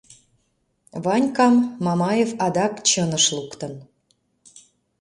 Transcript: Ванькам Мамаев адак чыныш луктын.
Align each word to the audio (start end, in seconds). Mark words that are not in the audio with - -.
Ванькам 1.03 1.55
Мамаев 1.85 2.31
адак 2.45 2.73
чыныш 2.87 3.25
луктын. 3.35 3.73